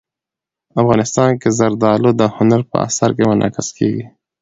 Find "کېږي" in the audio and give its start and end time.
3.77-4.05